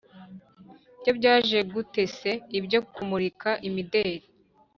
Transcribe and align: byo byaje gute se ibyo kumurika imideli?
byo 1.01 1.11
byaje 1.17 1.57
gute 1.73 2.03
se 2.17 2.31
ibyo 2.57 2.79
kumurika 2.93 3.49
imideli? 3.67 4.17